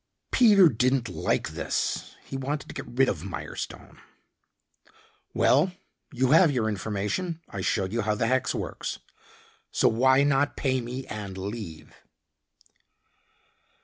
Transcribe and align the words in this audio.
Peter 0.31 0.67
didn't 0.67 1.09
like 1.09 1.49
this. 1.49 2.15
He 2.25 2.35
wanted 2.35 2.67
to 2.69 2.73
get 2.73 2.87
rid 2.97 3.07
of 3.07 3.21
Mirestone. 3.23 3.99
"Well, 5.35 5.73
you 6.11 6.31
have 6.31 6.49
your 6.49 6.67
information. 6.67 7.39
I 7.47 7.61
showed 7.61 7.93
you 7.93 8.01
how 8.01 8.15
the 8.15 8.25
hex 8.25 8.55
works. 8.55 8.97
So, 9.69 9.87
why 9.87 10.23
not 10.23 10.57
pay 10.57 10.81
me 10.81 11.05
and 11.05 11.37
leave?" 11.37 11.93